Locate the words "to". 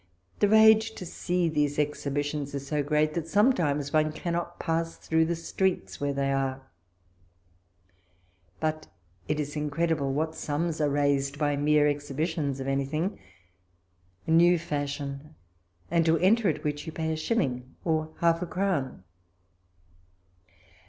0.95-1.05, 16.07-16.17